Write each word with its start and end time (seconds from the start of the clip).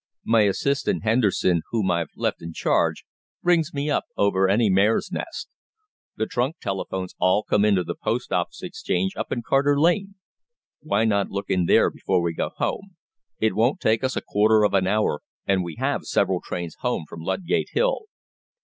My 0.23 0.41
assistant, 0.47 1.03
Henderson, 1.03 1.61
whom 1.69 1.91
I've 1.91 2.09
left 2.15 2.41
in 2.41 2.53
charge, 2.53 3.05
rings 3.43 3.71
me 3.71 3.87
up 3.91 4.05
over 4.17 4.49
any 4.49 4.67
mare's 4.67 5.11
nest. 5.11 5.47
The 6.15 6.25
trunk 6.25 6.55
telephones 6.59 7.13
all 7.19 7.43
come 7.43 7.63
into 7.63 7.83
the 7.83 7.93
Post 7.93 8.31
Office 8.31 8.63
Exchange 8.63 9.15
up 9.15 9.31
in 9.31 9.43
Carter 9.43 9.79
Lane. 9.79 10.15
Why 10.81 11.05
not 11.05 11.29
look 11.29 11.51
in 11.51 11.65
there 11.67 11.91
before 11.91 12.23
we 12.23 12.33
go 12.33 12.49
home? 12.57 12.95
It 13.37 13.53
won't 13.53 13.79
take 13.79 14.03
us 14.03 14.15
a 14.15 14.21
quarter 14.21 14.63
of 14.63 14.73
an 14.73 14.87
hour, 14.87 15.21
and 15.45 15.63
we 15.63 15.75
have 15.75 16.05
several 16.05 16.41
trains 16.43 16.77
home 16.79 17.05
from 17.07 17.21
Ludgate 17.21 17.69
Hill." 17.73 18.05